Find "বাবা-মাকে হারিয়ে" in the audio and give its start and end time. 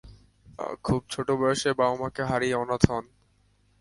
1.75-2.55